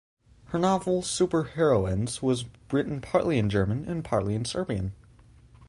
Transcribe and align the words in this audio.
Her 0.45 0.57
novel 0.57 1.03
"Superheroines" 1.03 2.23
was 2.23 2.45
written 2.71 3.01
partly 3.01 3.37
in 3.37 3.51
German 3.51 3.85
and 3.85 4.03
partly 4.03 4.33
in 4.33 4.45
Serbian. 4.45 4.93